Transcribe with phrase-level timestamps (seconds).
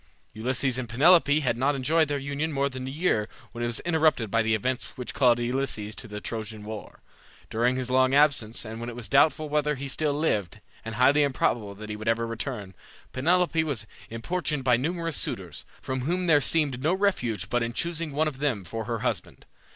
[0.33, 3.81] Ulysses and Penelope had not enjoyed their union more than a year when it was
[3.81, 7.03] interrupted by the events which called Ulysses to the Trojan war.
[7.51, 11.21] During his long absence, and when it was doubtful whether he still lived, and highly
[11.21, 12.73] improbable that he would ever return,
[13.13, 18.11] Penelope was importuned by numerous suitors, from whom there seemed no refuge but in choosing
[18.11, 19.45] one of them for her husband.